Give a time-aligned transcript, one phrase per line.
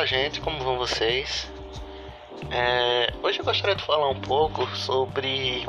[0.00, 1.46] Olá, gente, como vão vocês?
[2.50, 5.62] É, hoje eu gostaria de falar um pouco sobre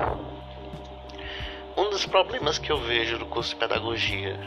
[1.75, 4.39] um dos problemas que eu vejo do curso de pedagogia,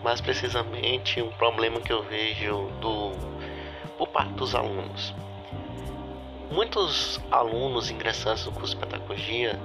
[0.00, 3.10] mais precisamente um problema que eu vejo do
[3.98, 5.12] por parte dos alunos.
[6.48, 9.58] Muitos alunos ingressantes no curso de pedagogia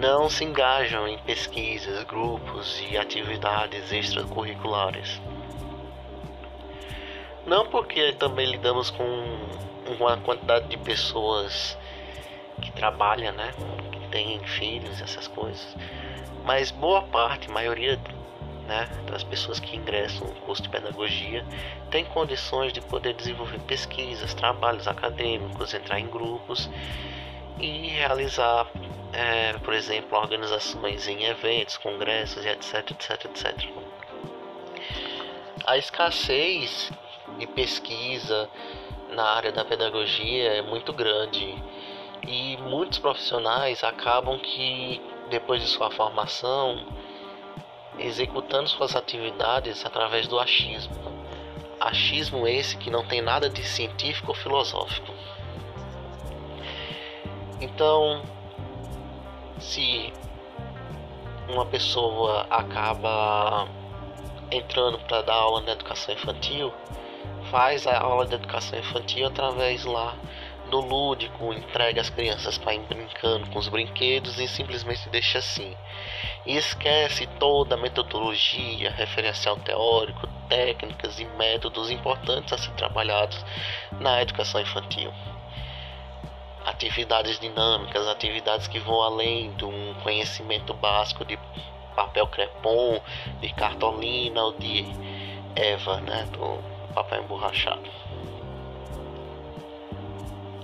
[0.00, 5.20] não se engajam em pesquisas, grupos e atividades extracurriculares.
[7.48, 9.24] Não porque também lidamos com
[9.98, 11.78] uma quantidade de pessoas
[12.60, 13.54] que trabalham, né?
[13.90, 15.74] Que têm filhos, essas coisas.
[16.44, 17.98] Mas boa parte, maioria
[18.66, 21.42] né, das pessoas que ingressam no curso de pedagogia
[21.90, 26.68] tem condições de poder desenvolver pesquisas, trabalhos acadêmicos, entrar em grupos
[27.58, 28.66] e realizar
[29.10, 33.68] é, por exemplo, organizações em eventos, congressos etc, etc, etc.
[35.66, 36.90] A escassez
[37.38, 38.48] de pesquisa
[39.10, 41.54] na área da pedagogia é muito grande
[42.26, 46.86] e muitos profissionais acabam que depois de sua formação
[47.98, 50.94] executando suas atividades através do achismo.
[51.80, 55.12] Achismo esse que não tem nada de científico ou filosófico.
[57.60, 58.22] Então,
[59.58, 60.12] se
[61.48, 63.68] uma pessoa acaba
[64.50, 66.72] entrando para dar aula na educação infantil,
[67.50, 70.14] faz a aula de educação infantil através lá
[70.70, 75.74] do lúdico, entrega as crianças para ir brincando com os brinquedos e simplesmente deixa assim.
[76.44, 83.44] E esquece toda a metodologia, referencial teórico, técnicas e métodos importantes a ser trabalhados
[83.92, 85.12] na educação infantil
[86.68, 91.38] atividades dinâmicas, atividades que vão além de um conhecimento básico de
[91.96, 93.00] papel crepom,
[93.40, 94.84] de cartolina ou de
[95.56, 97.88] Eva, né, do papel emborrachado.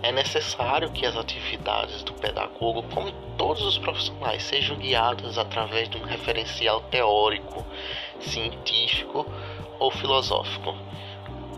[0.03, 5.97] É necessário que as atividades do pedagogo, como todos os profissionais, sejam guiadas através de
[5.97, 7.65] um referencial teórico,
[8.21, 9.27] científico
[9.78, 10.77] ou filosófico.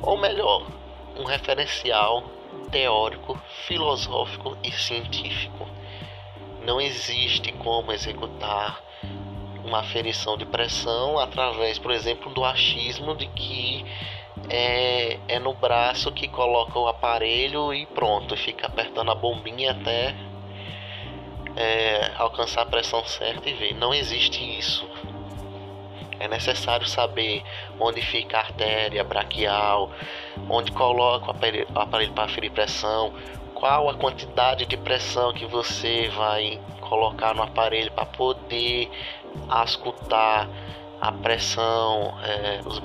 [0.03, 0.67] Ou melhor,
[1.17, 2.23] um referencial
[2.71, 5.67] teórico, filosófico e científico.
[6.63, 8.81] Não existe como executar
[9.65, 13.85] uma aferição de pressão através, por exemplo, do achismo de que
[14.49, 20.15] é, é no braço que coloca o aparelho e pronto, fica apertando a bombinha até
[21.57, 23.75] é, alcançar a pressão certa e ver.
[23.75, 24.89] Não existe isso.
[26.19, 27.43] É necessário saber
[27.79, 29.91] onde fica a artéria braquial,
[30.49, 33.13] onde coloca o aparelho, aparelho para ferir pressão,
[33.55, 38.91] qual a quantidade de pressão que você vai colocar no aparelho para poder
[39.65, 40.49] escutar
[41.01, 42.81] a pressão, é, os,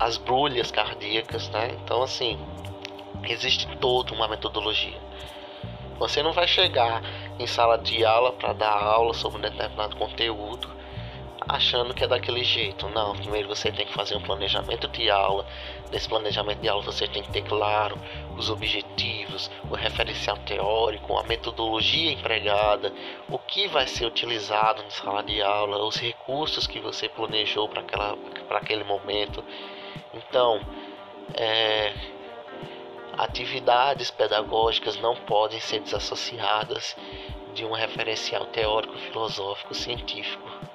[0.00, 1.76] as brulhas cardíacas, né?
[1.84, 2.38] Então, assim,
[3.28, 4.98] existe toda uma metodologia.
[5.98, 7.02] Você não vai chegar
[7.38, 10.79] em sala de aula para dar aula sobre um determinado conteúdo
[11.48, 12.88] achando que é daquele jeito.
[12.88, 15.46] Não, primeiro você tem que fazer um planejamento de aula.
[15.90, 17.98] Nesse planejamento de aula você tem que ter claro
[18.36, 22.92] os objetivos, o referencial teórico, a metodologia empregada,
[23.28, 28.14] o que vai ser utilizado na sala de aula, os recursos que você planejou para
[28.50, 29.42] aquele momento.
[30.14, 30.60] Então,
[31.34, 31.92] é,
[33.18, 36.96] atividades pedagógicas não podem ser desassociadas
[37.54, 40.69] de um referencial teórico, filosófico, científico.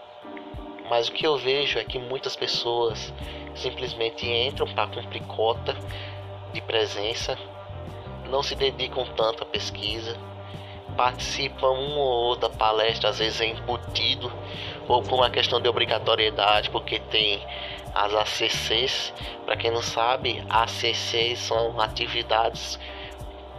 [0.89, 3.13] Mas o que eu vejo é que muitas pessoas
[3.55, 5.75] simplesmente entram para cumprir cota
[6.53, 7.37] de presença,
[8.29, 10.17] não se dedicam tanto à pesquisa,
[10.95, 14.31] participam uma ou outra palestra, às vezes é embutido,
[14.87, 17.41] ou por uma questão de obrigatoriedade, porque tem
[17.93, 19.13] as ACCs.
[19.45, 22.79] Para quem não sabe, ACCs são atividades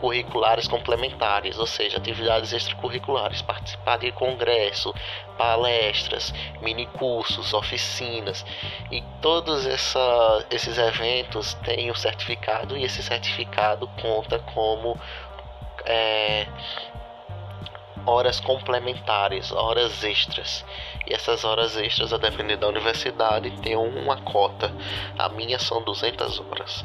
[0.01, 4.95] curriculares complementares, ou seja, atividades extracurriculares, participar de congresso,
[5.37, 8.45] palestras, minicursos, oficinas.
[8.91, 14.99] E todos essa, esses eventos têm um certificado e esse certificado conta como
[15.85, 16.47] é,
[18.07, 20.65] horas complementares, horas extras.
[21.07, 24.73] E essas horas extras, a depender da universidade, tem uma cota.
[25.19, 26.85] A minha são 200 horas.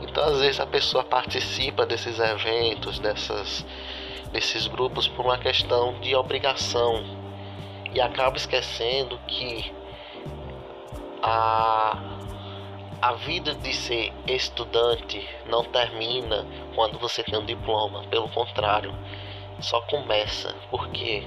[0.00, 3.66] Então, às vezes, a pessoa participa desses eventos, dessas,
[4.32, 7.04] desses grupos, por uma questão de obrigação.
[7.92, 9.72] E acaba esquecendo que
[11.20, 11.98] a,
[13.02, 18.04] a vida de ser estudante não termina quando você tem um diploma.
[18.04, 18.94] Pelo contrário,
[19.62, 20.54] só começa.
[20.70, 21.26] Porque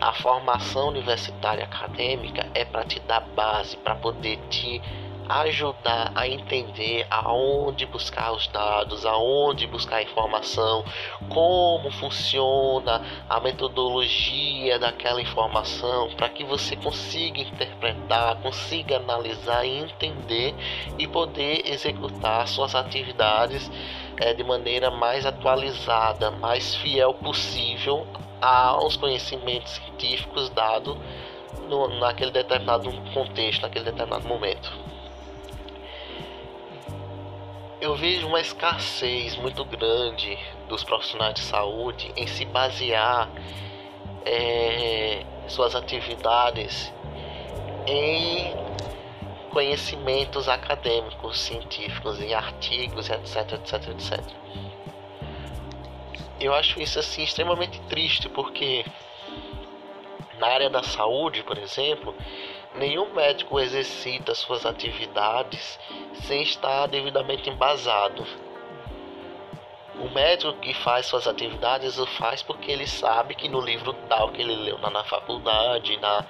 [0.00, 4.80] a formação universitária acadêmica é para te dar base, para poder te
[5.28, 10.84] ajudar a entender aonde buscar os dados, aonde buscar a informação,
[11.28, 20.54] como funciona a metodologia daquela informação, para que você consiga interpretar, consiga analisar e entender
[20.98, 23.70] e poder executar suas atividades
[24.18, 28.06] é, de maneira mais atualizada, mais fiel possível
[28.40, 30.96] aos conhecimentos científicos dados
[31.98, 34.72] naquele determinado contexto, naquele determinado momento.
[37.80, 40.38] Eu vejo uma escassez muito grande
[40.68, 43.30] dos profissionais de saúde em se basear
[44.24, 46.92] é, suas atividades
[47.86, 48.63] em
[49.54, 54.20] conhecimentos acadêmicos, científicos, em artigos, etc, etc, etc.
[56.40, 58.84] Eu acho isso assim extremamente triste porque
[60.40, 62.12] na área da saúde, por exemplo,
[62.74, 65.78] nenhum médico exercita suas atividades
[66.26, 68.26] sem estar devidamente embasado.
[70.00, 74.30] O médico que faz suas atividades o faz porque ele sabe que no livro tal
[74.30, 76.24] que ele leu na, faculdade, na,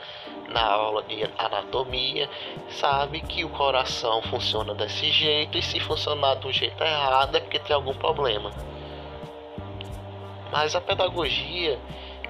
[0.49, 2.29] na aula de anatomia,
[2.69, 7.59] sabe que o coração funciona desse jeito e se funcionar do jeito errado é porque
[7.59, 8.51] tem algum problema.
[10.53, 11.81] Mas a pedagogia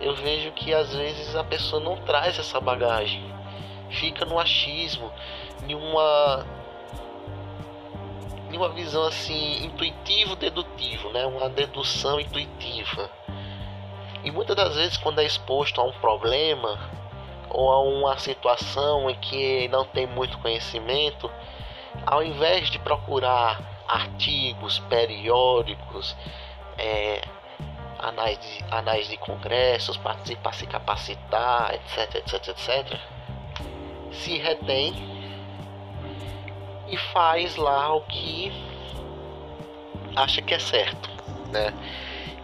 [0.01, 3.23] eu vejo que às vezes a pessoa não traz essa bagagem,
[3.91, 5.11] fica no achismo,
[5.69, 6.47] em uma,
[8.55, 11.27] em uma visão assim intuitivo-dedutivo, né?
[11.27, 13.11] uma dedução intuitiva.
[14.23, 16.79] E muitas das vezes, quando é exposto a um problema
[17.51, 21.31] ou a uma situação em que não tem muito conhecimento,
[22.07, 26.17] ao invés de procurar artigos, periódicos,
[26.79, 27.23] é,
[27.99, 33.01] anais de, anais de congressos, para se capacitar, etc, etc, etc,
[34.13, 35.14] se retém
[36.95, 38.53] e faz lá o que
[40.15, 41.11] acha que é certo,
[41.51, 41.75] né?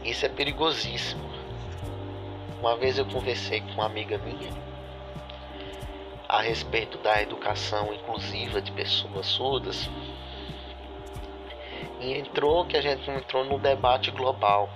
[0.05, 1.31] Isso é perigosíssimo.
[2.59, 4.51] Uma vez eu conversei com uma amiga minha
[6.29, 9.89] a respeito da educação inclusiva de pessoas surdas
[12.01, 14.69] e entrou que a gente entrou no debate global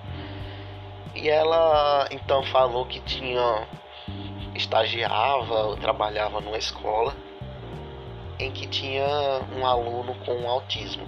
[1.15, 3.69] e ela então falou que tinha
[4.55, 7.15] estagiava, trabalhava numa escola
[8.39, 9.07] em que tinha
[9.57, 11.07] um aluno com autismo.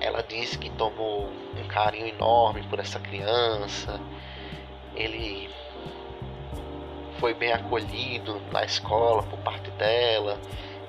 [0.00, 4.00] Ela disse que tomou um carinho enorme por essa criança.
[4.94, 5.50] Ele
[7.18, 10.38] foi bem acolhido na escola por parte dela.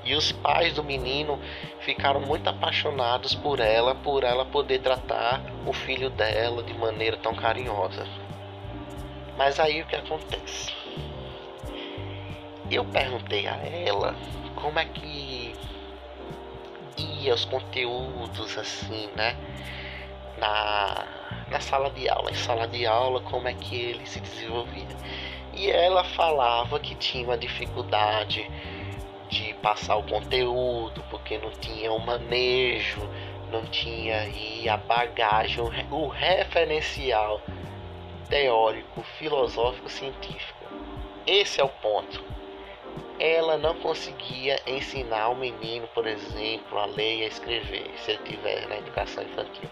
[0.04, 1.40] E os pais do menino
[1.82, 7.36] ficaram muito apaixonados por ela, por ela poder tratar o filho dela de maneira tão
[7.36, 8.08] carinhosa.
[9.38, 10.81] Mas aí o que acontece?
[12.72, 14.16] Eu perguntei a ela
[14.56, 15.54] como é que
[16.98, 19.36] ia os conteúdos assim, né?
[20.38, 21.06] Na,
[21.50, 24.88] na sala de aula, em sala de aula, como é que ele se desenvolvia.
[25.54, 28.50] E ela falava que tinha uma dificuldade
[29.28, 33.02] de passar o conteúdo, porque não tinha o manejo,
[33.52, 37.42] não tinha aí a bagagem, o referencial
[38.30, 40.64] teórico, filosófico, científico.
[41.28, 42.41] Esse é o ponto.
[43.24, 48.24] Ela não conseguia ensinar o menino, por exemplo, a ler e a escrever, se ele
[48.24, 49.70] tiver na educação infantil.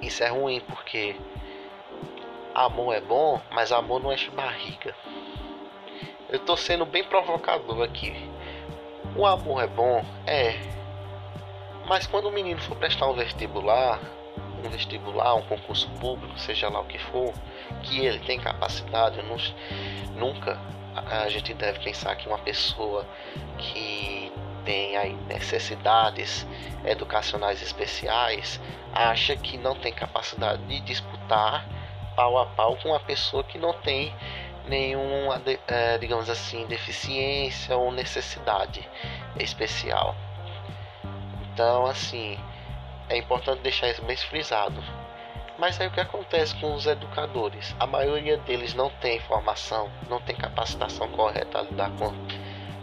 [0.00, 1.14] Isso é ruim porque
[2.54, 4.96] amor é bom, mas amor não enche barriga.
[6.30, 8.14] Eu tô sendo bem provocador aqui.
[9.14, 10.02] O amor é bom?
[10.26, 10.54] É.
[11.86, 14.00] Mas quando o menino for prestar um vestibular,
[14.64, 17.34] um vestibular, um concurso público, seja lá o que for,
[17.82, 19.20] que ele tem capacidade,
[20.16, 20.58] nunca
[20.94, 23.06] a gente deve pensar que uma pessoa
[23.58, 24.32] que
[24.64, 26.46] tem aí necessidades
[26.84, 28.60] educacionais especiais
[28.92, 31.66] acha que não tem capacidade de disputar
[32.14, 34.14] pau a pau com uma pessoa que não tem
[34.66, 38.86] nenhuma, é, digamos assim, deficiência ou necessidade
[39.38, 40.14] especial.
[41.52, 42.38] Então, assim,
[43.08, 44.82] é importante deixar isso bem frisado.
[45.60, 47.76] Mas aí o que acontece com os educadores?
[47.78, 52.10] A maioria deles não tem formação, não tem capacitação correta a lidar com,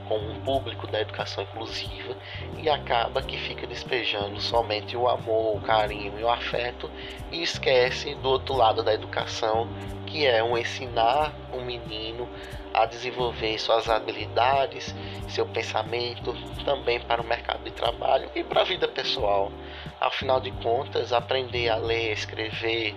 [0.08, 2.16] com um público da educação inclusiva
[2.58, 6.90] e acaba que fica despejando somente o amor, o carinho e o afeto
[7.32, 9.68] e esquece do outro lado da educação
[10.06, 12.28] que é um ensinar um menino
[12.74, 14.94] a desenvolver suas habilidades,
[15.28, 16.34] seu pensamento
[16.64, 19.52] também para o mercado de trabalho e para a vida pessoal.
[20.00, 22.96] Afinal de contas, aprender a ler, escrever,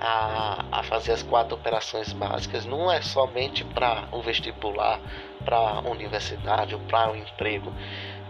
[0.00, 4.98] a, a fazer as quatro operações básicas não é somente para o vestibular,
[5.44, 7.72] para a universidade ou para o emprego,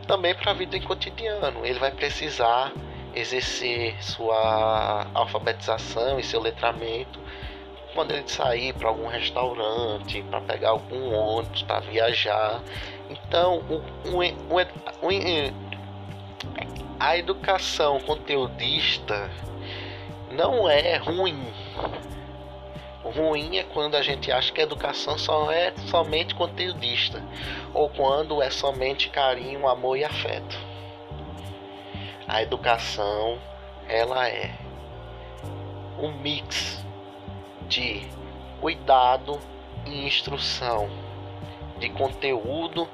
[0.07, 1.65] também para a vida em cotidiano.
[1.65, 2.73] Ele vai precisar
[3.15, 7.21] exercer sua alfabetização e seu letramento
[7.95, 12.61] quando ele sair para algum restaurante, para pegar algum ônibus, para viajar.
[13.09, 13.77] Então, o,
[14.09, 15.61] o, o,
[16.99, 19.31] a educação conteudista
[20.31, 21.53] não é ruim.
[23.03, 27.23] Ruim é quando a gente acha que a educação só é somente conteudista
[27.75, 30.57] ou quando é somente carinho, amor e afeto.
[32.29, 33.39] A educação
[33.89, 34.55] ela é
[35.99, 36.85] um mix
[37.69, 38.07] de
[38.61, 39.39] cuidado
[39.87, 40.89] e instrução,
[41.79, 42.89] de conteúdo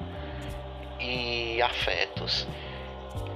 [0.99, 2.47] e afetos.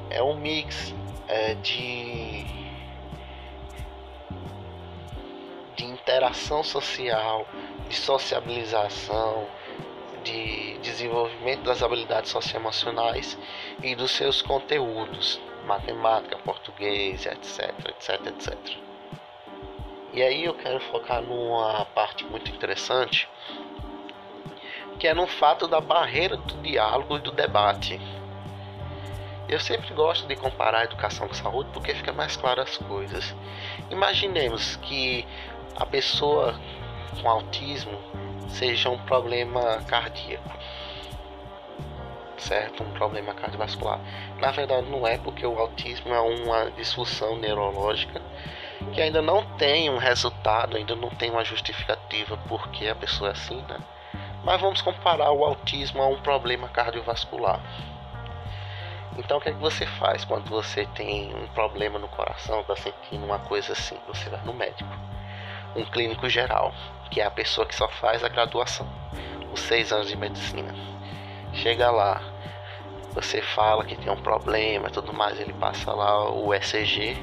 [0.09, 0.95] É um mix
[1.29, 2.60] é, de
[6.11, 7.47] interação social,
[7.89, 9.47] de sociabilização,
[10.25, 13.39] de desenvolvimento das habilidades socioemocionais
[13.81, 18.59] e dos seus conteúdos, matemática, português, etc, etc, etc.
[20.13, 23.29] E aí eu quero focar numa parte muito interessante,
[24.99, 28.01] que é no fato da barreira do diálogo e do debate.
[29.49, 33.35] Eu sempre gosto de comparar educação com saúde porque fica mais claro as coisas.
[33.91, 35.27] Imaginemos que
[35.77, 36.59] a pessoa
[37.21, 37.99] com autismo
[38.49, 40.51] seja um problema cardíaco,
[42.37, 42.83] certo?
[42.83, 44.01] Um problema cardiovascular.
[44.41, 48.21] Na verdade, não é porque o autismo é uma disfunção neurológica
[48.93, 53.33] que ainda não tem um resultado, ainda não tem uma justificativa porque a pessoa é
[53.33, 53.79] assim, né?
[54.43, 57.61] Mas vamos comparar o autismo a um problema cardiovascular.
[59.19, 62.75] Então o que é que você faz quando você tem um problema no coração, está
[62.75, 63.99] sentindo uma coisa assim?
[64.09, 64.89] Você vai no médico
[65.75, 66.73] um clínico geral,
[67.11, 68.87] que é a pessoa que só faz a graduação,
[69.53, 70.75] os seis anos de medicina.
[71.53, 72.23] Chega lá,
[73.13, 77.17] você fala que tem um problema e tudo mais, ele passa lá o ECG,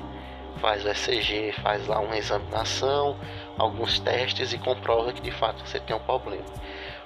[0.59, 3.17] faz o ECG, faz lá uma examinação,
[3.57, 6.45] alguns testes e comprova que de fato você tem um problema.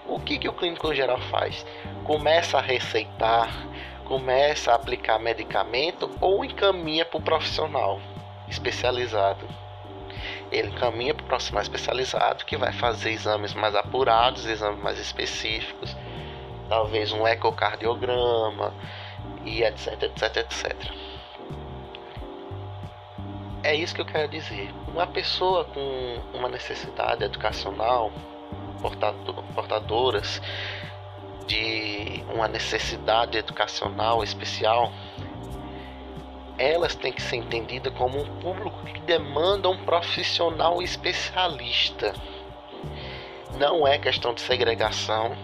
[0.08, 1.66] O que, que o clínico geral faz?
[2.04, 3.50] Começa a receitar,
[4.06, 8.02] começa a aplicar medicamento ou encaminha para o profissional
[8.48, 9.48] especializado
[10.52, 15.96] ele caminha para o profissional especializado que vai fazer exames mais apurados, exames mais específicos,
[16.68, 18.74] talvez um ecocardiograma
[19.46, 20.92] e etc, etc, etc.
[23.64, 24.74] É isso que eu quero dizer.
[24.90, 28.12] Uma pessoa com uma necessidade educacional,
[29.56, 30.42] portadoras
[31.48, 34.92] de uma necessidade educacional especial,
[36.62, 42.14] elas têm que ser entendidas como um público que demanda um profissional especialista.
[43.58, 45.36] Não é questão de segregação,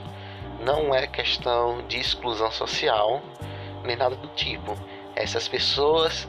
[0.59, 3.21] não é questão de exclusão social,
[3.83, 4.77] nem nada do tipo.
[5.15, 6.27] Essas pessoas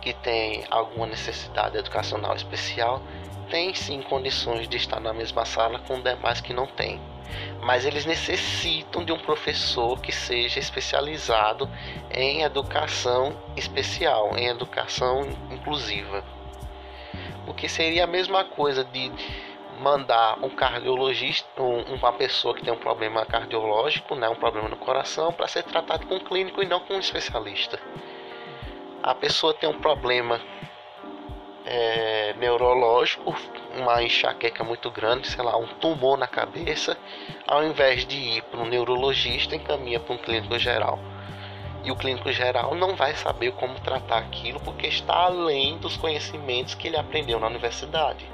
[0.00, 3.02] que têm alguma necessidade educacional especial
[3.50, 6.98] têm sim condições de estar na mesma sala com demais que não têm
[7.62, 11.68] mas eles necessitam de um professor que seja especializado
[12.10, 16.24] em educação especial, em educação inclusiva.
[17.44, 19.10] Porque seria a mesma coisa de
[19.80, 24.76] mandar um cardiologista, um, uma pessoa que tem um problema cardiológico, né, um problema no
[24.76, 27.80] coração, para ser tratado com um clínico e não com um especialista.
[29.02, 30.40] A pessoa tem um problema
[31.70, 33.32] é, neurológico,
[33.78, 36.98] uma enxaqueca muito grande, sei lá, um tumor na cabeça,
[37.46, 40.98] ao invés de ir para um neurologista, encaminha para um clínico geral.
[41.84, 46.74] E o clínico geral não vai saber como tratar aquilo porque está além dos conhecimentos
[46.74, 48.26] que ele aprendeu na universidade.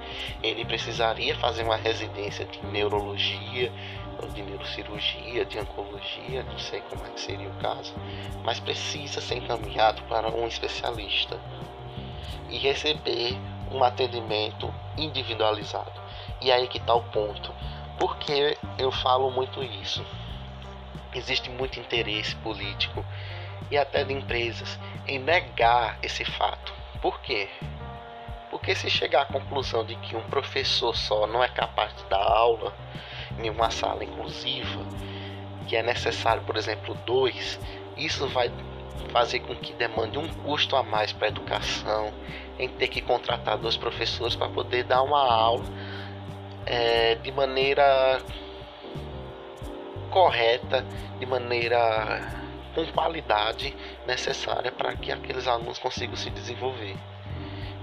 [0.43, 3.71] Ele precisaria fazer uma residência de neurologia,
[4.35, 7.95] de neurocirurgia, de oncologia, não sei como é que seria o caso,
[8.43, 11.39] mas precisa ser encaminhado para um especialista
[12.49, 13.37] e receber
[13.71, 15.93] um atendimento individualizado.
[16.41, 17.53] E aí que está o ponto.
[17.99, 20.05] Porque eu falo muito isso?
[21.15, 23.05] Existe muito interesse político
[23.71, 26.73] e até de empresas em negar esse fato.
[27.01, 27.49] Por quê?
[28.51, 32.23] Porque se chegar à conclusão de que um professor só não é capaz de dar
[32.23, 32.75] aula
[33.43, 34.85] em uma sala inclusiva,
[35.67, 37.59] que é necessário, por exemplo, dois,
[37.97, 38.51] isso vai
[39.11, 42.13] fazer com que demande um custo a mais para a educação,
[42.59, 45.65] em ter que contratar dois professores para poder dar uma aula
[46.65, 48.21] é, de maneira
[50.11, 50.85] correta,
[51.19, 53.75] de maneira com qualidade
[54.07, 56.97] necessária para que aqueles alunos consigam se desenvolver.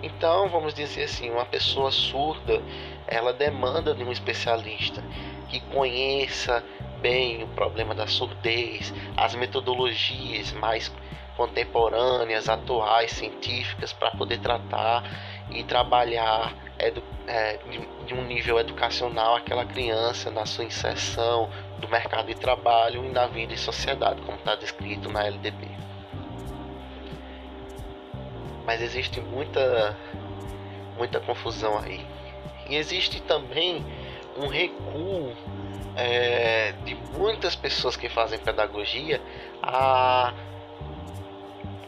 [0.03, 2.61] Então, vamos dizer assim, uma pessoa surda,
[3.07, 5.01] ela demanda de um especialista
[5.49, 6.63] que conheça
[7.03, 10.89] bem o problema da surdez, as metodologias mais
[11.35, 15.03] contemporâneas, atuais, científicas para poder tratar
[15.51, 16.91] e trabalhar é,
[18.05, 23.27] de, um nível educacional aquela criança na sua inserção do mercado de trabalho e na
[23.27, 25.83] vida em sociedade, como está descrito na LDB
[28.65, 29.97] mas existe muita
[30.97, 32.05] muita confusão aí.
[32.69, 33.83] E existe também
[34.37, 35.33] um recuo
[35.95, 39.21] é, de muitas pessoas que fazem pedagogia
[39.61, 40.33] a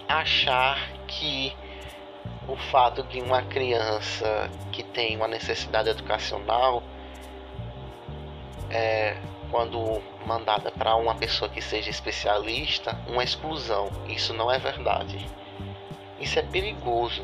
[0.07, 1.53] achar que
[2.47, 6.83] o fato de uma criança que tem uma necessidade educacional
[8.69, 9.17] é,
[9.49, 13.89] quando mandada para uma pessoa que seja especialista, uma exclusão.
[14.07, 15.25] Isso não é verdade.
[16.19, 17.23] Isso é perigoso.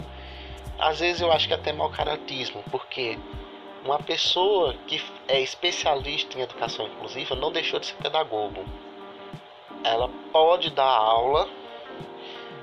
[0.80, 3.18] Às vezes eu acho que é até mau caratismo, porque
[3.84, 8.64] uma pessoa que é especialista em educação inclusiva não deixou de ser pedagogo.
[9.84, 11.50] Ela pode dar aula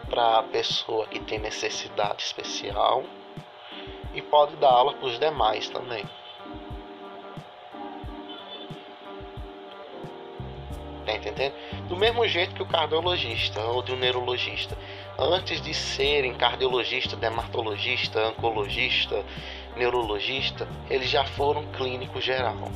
[0.08, 3.04] para a pessoa que tem necessidade especial
[4.14, 6.04] e pode dar aula para os demais também.
[11.04, 11.54] Tá entendendo?
[11.88, 14.76] Do mesmo jeito que o cardiologista ou o neurologista
[15.18, 19.25] antes de serem cardiologista, dermatologista, oncologista,
[19.78, 22.70] neurologista, eles já foram clínico geral.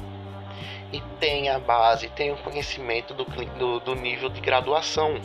[0.92, 5.20] E tem a base, tem o conhecimento do, do, do nível de graduação,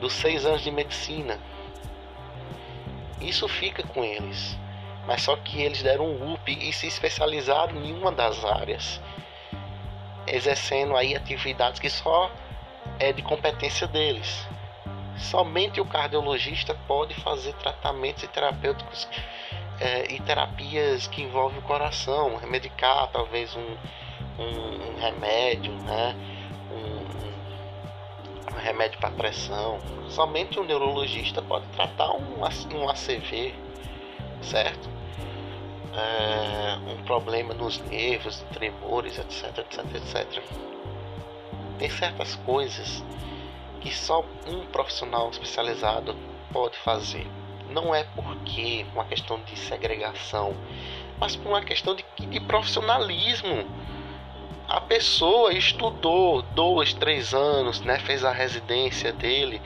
[0.00, 1.38] dos seis anos de medicina.
[3.20, 4.58] Isso fica com eles.
[5.06, 9.00] Mas só que eles deram um up e se especializaram em uma das áreas,
[10.26, 12.30] exercendo aí atividades que só
[12.98, 14.46] é de competência deles.
[15.16, 19.08] Somente o cardiologista pode fazer tratamentos terapêuticos
[19.82, 23.76] é, e terapias que envolvem o coração, medicar talvez um,
[24.38, 26.14] um, um remédio, né?
[26.70, 29.80] Um, um remédio para pressão.
[30.08, 33.52] Somente o neurologista pode tratar um, um ACV,
[34.40, 34.88] certo?
[35.94, 40.44] É, um problema nos nervos, tremores, etc, etc, etc.
[41.80, 43.02] Tem certas coisas
[43.80, 46.14] que só um profissional especializado
[46.52, 47.26] pode fazer.
[47.72, 50.54] Não é porque uma questão de segregação,
[51.18, 53.66] mas por uma questão de, de profissionalismo.
[54.68, 59.60] A pessoa estudou dois, três anos, né, fez a residência dele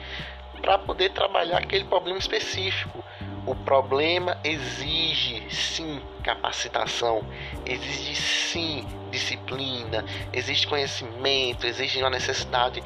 [0.61, 3.03] para poder trabalhar aquele problema específico.
[3.45, 7.23] O problema exige sim capacitação,
[7.65, 12.83] exige sim disciplina, existe conhecimento, exige uma necessidade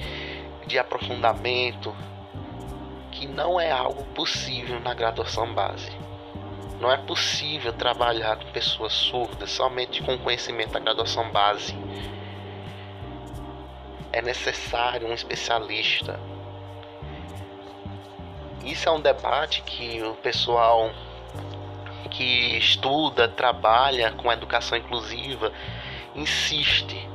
[0.67, 1.95] de aprofundamento
[3.21, 5.91] que não é algo possível na graduação base.
[6.79, 11.75] Não é possível trabalhar com pessoas surdas somente com conhecimento da graduação base.
[14.11, 16.19] É necessário um especialista.
[18.65, 20.89] Isso é um debate que o pessoal
[22.09, 25.53] que estuda, trabalha com educação inclusiva
[26.15, 27.07] insiste.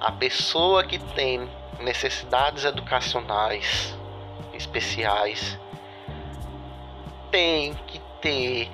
[0.00, 3.98] A pessoa que tem necessidades educacionais
[4.56, 5.58] especiais
[7.30, 8.70] tem que ter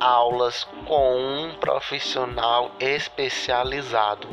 [0.00, 4.26] aulas com um profissional especializado.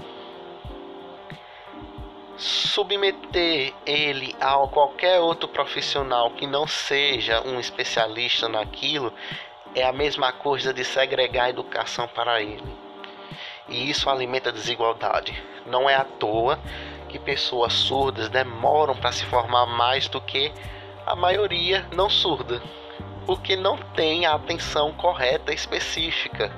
[2.37, 9.13] Submeter ele a qualquer outro profissional que não seja um especialista naquilo
[9.75, 12.63] é a mesma coisa de segregar a educação para ele.
[13.67, 15.43] E isso alimenta a desigualdade.
[15.65, 16.57] Não é à toa
[17.09, 20.53] que pessoas surdas demoram para se formar mais do que
[21.05, 22.61] a maioria não surda,
[23.25, 26.51] porque não tem a atenção correta específica.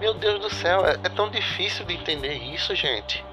[0.00, 3.24] Meu Deus do céu, é, é tão difícil de entender isso, gente.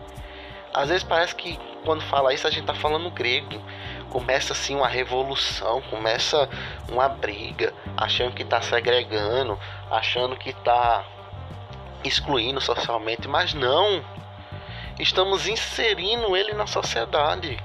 [0.74, 3.62] Às vezes parece que quando fala isso a gente está falando grego.
[4.10, 6.50] Começa assim uma revolução, começa
[6.90, 9.58] uma briga, achando que está segregando,
[9.90, 11.06] achando que está
[12.04, 14.04] excluindo socialmente, mas não
[15.00, 17.58] estamos inserindo ele na sociedade.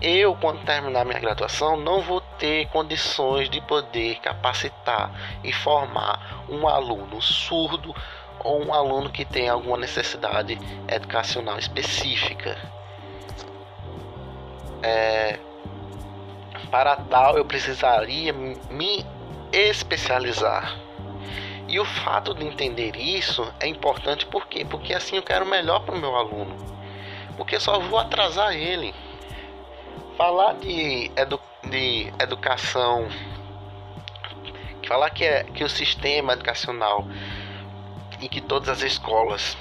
[0.00, 5.10] Eu, quando terminar minha graduação, não vou ter condições de poder capacitar
[5.42, 7.94] e formar um aluno surdo
[8.38, 12.56] ou um aluno que tem alguma necessidade educacional específica.
[14.82, 15.40] É,
[16.70, 19.04] para tal, eu precisaria me
[19.52, 20.87] especializar.
[21.68, 24.64] E o fato de entender isso é importante por quê?
[24.64, 26.56] Porque assim eu quero melhor para o meu aluno.
[27.36, 28.94] Porque só vou atrasar ele.
[30.16, 33.08] Falar de, edu de educação,
[34.86, 37.06] falar que, é, que o sistema educacional
[38.20, 39.56] e que todas as escolas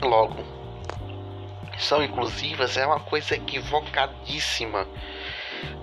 [0.00, 0.54] logo
[1.78, 4.86] são inclusivas é uma coisa equivocadíssima.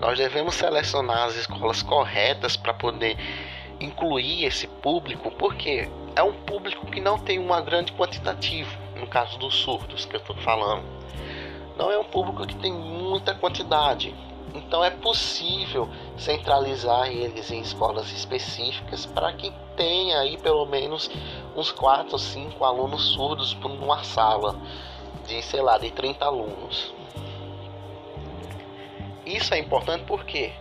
[0.00, 3.16] Nós devemos selecionar as escolas corretas para poder
[3.84, 9.38] incluir esse público, porque é um público que não tem uma grande quantitativa, no caso
[9.38, 10.84] dos surdos que eu estou falando.
[11.76, 14.14] Não é um público que tem muita quantidade.
[14.54, 21.10] Então é possível centralizar eles em escolas específicas para que tenha aí pelo menos
[21.56, 24.54] uns 4 ou 5 alunos surdos por uma sala
[25.26, 26.92] de, sei lá, de 30 alunos.
[29.24, 30.52] Isso é importante por quê?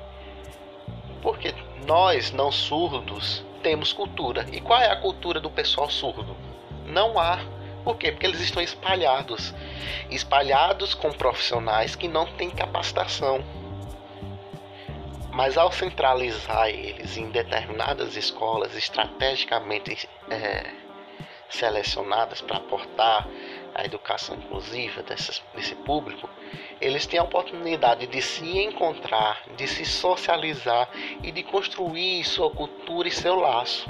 [1.21, 1.53] Porque
[1.85, 4.45] nós, não surdos, temos cultura.
[4.51, 6.35] E qual é a cultura do pessoal surdo?
[6.85, 7.39] Não há.
[7.83, 8.11] Por quê?
[8.11, 9.53] Porque eles estão espalhados.
[10.09, 13.43] Espalhados com profissionais que não têm capacitação.
[15.31, 20.71] Mas ao centralizar eles em determinadas escolas estrategicamente é,
[21.49, 23.27] selecionadas para aportar
[23.73, 26.29] a educação inclusiva desse público,
[26.79, 30.89] eles têm a oportunidade de se encontrar, de se socializar
[31.23, 33.89] e de construir sua cultura e seu laço.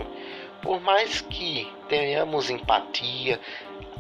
[0.62, 3.40] Por mais que tenhamos empatia,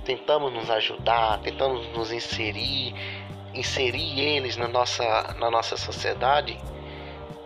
[0.05, 2.93] tentamos nos ajudar, tentamos nos inserir,
[3.53, 6.57] inserir eles na nossa, na nossa sociedade,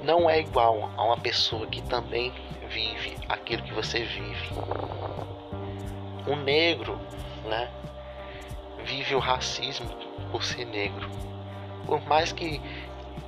[0.01, 2.33] não é igual a uma pessoa que também
[2.69, 4.49] vive aquilo que você vive.
[6.27, 6.99] Um negro,
[7.45, 7.69] né,
[8.85, 9.89] vive o racismo
[10.31, 11.09] por ser negro.
[11.85, 12.61] Por mais que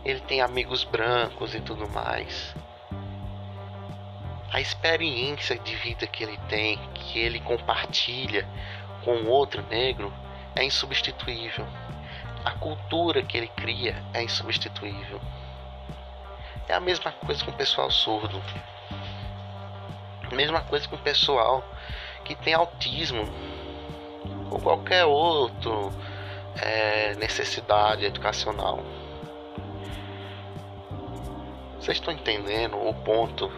[0.05, 2.55] ele tenha amigos brancos e tudo mais,
[4.53, 8.47] a experiência de vida que ele tem, que ele compartilha
[9.03, 10.13] com outro negro,
[10.55, 11.67] é insubstituível.
[12.45, 15.19] A cultura que ele cria é insubstituível.
[16.67, 18.41] É a mesma coisa com o pessoal surdo.
[20.31, 21.63] Mesma coisa com o pessoal
[22.23, 23.23] que tem autismo
[24.49, 25.91] ou qualquer outro
[26.61, 28.83] é, necessidade educacional.
[31.79, 33.51] Vocês estão entendendo o ponto?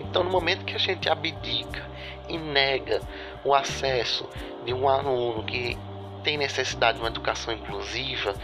[0.00, 1.84] Então, no momento que a gente abdica
[2.28, 3.00] e nega
[3.44, 4.28] o acesso
[4.64, 5.78] de um aluno que
[6.22, 8.34] tem necessidade de uma educação inclusiva,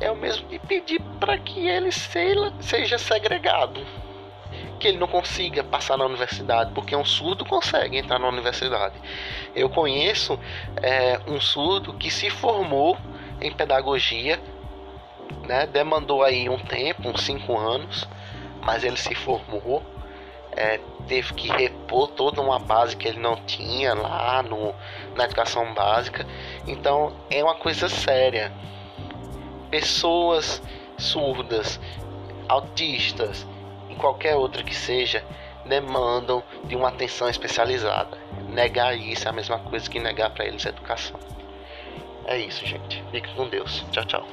[0.00, 3.84] é o mesmo de pedir para que ele seja segregado
[4.78, 8.94] que ele não consiga passar na universidade, porque um surdo consegue entrar na universidade.
[9.54, 10.38] Eu conheço
[10.82, 12.96] é, um surdo que se formou
[13.40, 14.40] em pedagogia,
[15.46, 18.08] né, demandou aí um tempo, uns cinco anos,
[18.62, 19.82] mas ele se formou,
[20.52, 24.74] é, teve que repor toda uma base que ele não tinha lá no,
[25.14, 26.26] na educação básica.
[26.66, 28.52] Então é uma coisa séria.
[29.70, 30.62] Pessoas
[30.98, 31.80] surdas,
[32.48, 33.46] autistas,
[33.98, 35.22] qualquer outra que seja,
[35.66, 38.16] demandam de uma atenção especializada.
[38.48, 41.18] Negar isso é a mesma coisa que negar para eles educação.
[42.24, 43.02] É isso, gente.
[43.10, 43.84] Fique com Deus.
[43.90, 44.26] Tchau, tchau.